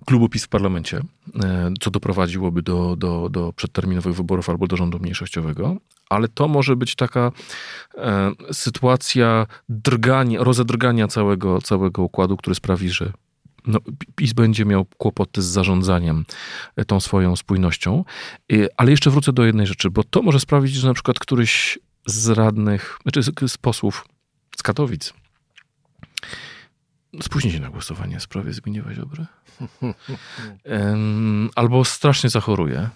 klubu 0.06 0.28
PiS 0.28 0.44
w 0.44 0.48
parlamencie, 0.48 1.02
e, 1.44 1.72
co 1.80 1.90
doprowadziłoby 1.90 2.62
do, 2.62 2.96
do, 2.96 3.28
do 3.28 3.52
przedterminowych 3.52 4.14
wyborów 4.14 4.50
albo 4.50 4.66
do 4.66 4.76
rządu 4.76 4.98
mniejszościowego, 4.98 5.76
ale 6.10 6.28
to 6.28 6.48
może 6.48 6.76
być 6.76 6.94
taka 6.94 7.32
sytuacja 8.52 9.46
drgania, 9.68 10.44
rozedrgania 10.44 11.08
całego, 11.08 11.60
całego 11.62 12.02
układu, 12.02 12.36
który 12.36 12.54
sprawi, 12.54 12.90
że 12.90 13.12
no, 13.66 13.78
PiS 14.14 14.32
będzie 14.32 14.64
miał 14.64 14.84
kłopoty 14.84 15.42
z 15.42 15.46
zarządzaniem 15.46 16.24
tą 16.86 17.00
swoją 17.00 17.36
spójnością. 17.36 18.04
E, 18.52 18.56
ale 18.76 18.90
jeszcze 18.90 19.10
wrócę 19.10 19.32
do 19.32 19.44
jednej 19.44 19.66
rzeczy, 19.66 19.90
bo 19.90 20.04
to 20.04 20.22
może 20.22 20.40
sprawić, 20.40 20.74
że 20.74 20.88
na 20.88 20.94
przykład 20.94 21.18
któryś 21.18 21.78
z 22.06 22.28
radnych, 22.28 22.98
znaczy 23.02 23.48
z 23.48 23.58
posłów 23.58 24.08
z 24.56 24.62
Katowic 24.62 25.12
spóźni 27.22 27.52
się 27.52 27.60
na 27.60 27.70
głosowanie 27.70 28.18
w 28.18 28.22
sprawie 28.22 28.52
Zbigniewa 28.52 28.94
Ziobry. 28.94 29.26
Albo 31.56 31.84
strasznie 31.84 32.30
zachoruje. 32.30 32.88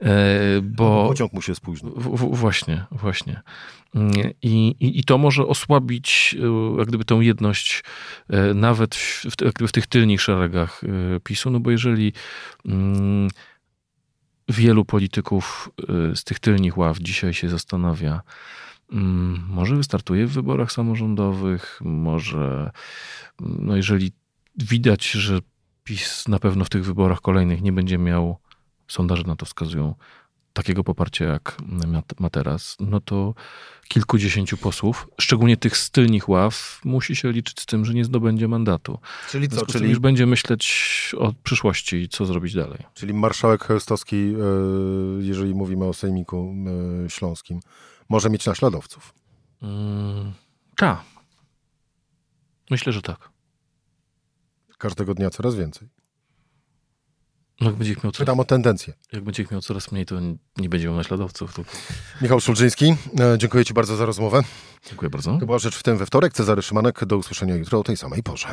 E, 0.00 0.60
bo 0.62 1.08
pociąg 1.08 1.32
mu 1.32 1.42
się 1.42 1.54
spóźnił. 1.54 1.94
Właśnie, 2.16 2.84
właśnie. 2.90 3.42
I, 4.42 4.76
i, 4.80 5.00
I, 5.00 5.04
to 5.04 5.18
może 5.18 5.46
osłabić 5.46 6.36
e, 6.38 6.78
jak 6.78 6.88
gdyby 6.88 7.04
tę 7.04 7.14
jedność 7.14 7.84
e, 8.28 8.54
nawet 8.54 8.94
w, 8.94 9.24
w, 9.24 9.68
w 9.68 9.72
tych 9.72 9.86
tylnych 9.86 10.20
szeregach 10.20 10.80
PiSu, 11.24 11.50
no 11.50 11.60
bo 11.60 11.70
jeżeli 11.70 12.12
mm, 12.66 13.28
wielu 14.48 14.84
polityków 14.84 15.70
z 16.14 16.24
tych 16.24 16.38
tylnych 16.38 16.78
ław 16.78 16.98
dzisiaj 16.98 17.34
się 17.34 17.48
zastanawia, 17.48 18.20
mm, 18.92 19.44
może 19.48 19.76
wystartuje 19.76 20.26
w 20.26 20.32
wyborach 20.32 20.72
samorządowych, 20.72 21.80
może, 21.84 22.70
no 23.40 23.76
jeżeli 23.76 24.12
widać, 24.56 25.10
że 25.10 25.38
PiS 25.84 26.28
na 26.28 26.38
pewno 26.38 26.64
w 26.64 26.70
tych 26.70 26.84
wyborach 26.84 27.20
kolejnych 27.20 27.62
nie 27.62 27.72
będzie 27.72 27.98
miał 27.98 28.38
sondaże 28.88 29.22
na 29.22 29.36
to 29.36 29.46
wskazują 29.46 29.94
takiego 30.54 30.84
poparcia, 30.84 31.24
jak 31.24 31.56
ma 32.20 32.30
teraz, 32.30 32.76
no 32.80 33.00
to 33.00 33.34
kilkudziesięciu 33.88 34.56
posłów, 34.56 35.08
szczególnie 35.20 35.56
tych 35.56 35.76
z 35.76 35.90
tylnych 35.90 36.28
ław, 36.28 36.80
musi 36.84 37.16
się 37.16 37.32
liczyć 37.32 37.60
z 37.60 37.66
tym, 37.66 37.84
że 37.84 37.94
nie 37.94 38.04
zdobędzie 38.04 38.48
mandatu. 38.48 38.98
Czyli 39.30 39.48
co? 39.48 39.66
Czyli 39.66 39.90
już 39.90 39.98
będzie 39.98 40.26
myśleć 40.26 41.12
o 41.18 41.32
przyszłości 41.42 41.96
i 41.96 42.08
co 42.08 42.26
zrobić 42.26 42.54
dalej. 42.54 42.78
Czyli 42.94 43.14
marszałek 43.14 43.64
Chełstowski, 43.64 44.16
e, 44.16 44.34
jeżeli 45.22 45.54
mówimy 45.54 45.84
o 45.84 45.92
sejmiku 45.92 46.54
e, 47.06 47.10
śląskim, 47.10 47.60
może 48.08 48.30
mieć 48.30 48.46
naśladowców? 48.46 49.14
Hmm, 49.60 50.32
tak. 50.76 51.00
Myślę, 52.70 52.92
że 52.92 53.02
tak. 53.02 53.30
Każdego 54.78 55.14
dnia 55.14 55.30
coraz 55.30 55.54
więcej. 55.54 55.88
No, 57.60 57.66
jak 57.66 57.76
będzie 57.76 57.92
miał 57.92 58.12
coraz, 58.12 58.18
Pytam 58.18 58.40
o 58.40 58.44
tendencję. 58.44 58.94
Jak 59.12 59.24
będzie 59.24 59.42
ich 59.42 59.50
miał 59.50 59.60
coraz 59.60 59.92
mniej, 59.92 60.06
to 60.06 60.14
nie 60.56 60.68
będzie 60.68 60.86
miał 60.86 60.96
naśladowców. 60.96 61.54
Tylko... 61.54 61.70
Michał 62.22 62.40
Szulżyński, 62.40 62.94
e, 63.20 63.38
dziękuję 63.38 63.64
Ci 63.64 63.74
bardzo 63.74 63.96
za 63.96 64.06
rozmowę. 64.06 64.42
Dziękuję 64.88 65.10
bardzo. 65.10 65.38
To 65.38 65.46
była 65.46 65.58
rzecz 65.58 65.76
w 65.76 65.82
tym 65.82 65.96
we 65.96 66.06
wtorek. 66.06 66.32
Cezary 66.32 66.62
Szymanek. 66.62 67.04
Do 67.04 67.16
usłyszenia 67.16 67.56
jutro 67.56 67.78
o 67.78 67.82
tej 67.82 67.96
samej 67.96 68.22
porze. 68.22 68.48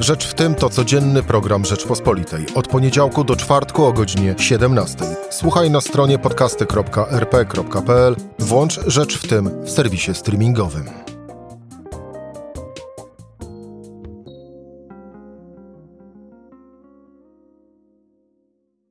Rzecz 0.00 0.26
w 0.26 0.34
tym 0.34 0.54
to 0.54 0.70
codzienny 0.70 1.22
program 1.22 1.64
Rzeczpospolitej. 1.64 2.46
Od 2.54 2.68
poniedziałku 2.68 3.24
do 3.24 3.36
czwartku 3.36 3.84
o 3.84 3.92
godzinie 3.92 4.34
17. 4.38 5.04
Słuchaj 5.30 5.70
na 5.70 5.80
stronie 5.80 6.18
podcasty.rp.pl. 6.18 8.16
Włącz 8.38 8.80
Rzecz 8.86 9.18
w 9.18 9.28
tym 9.28 9.64
w 9.64 9.70
serwisie 9.70 10.14
streamingowym. 10.14 11.07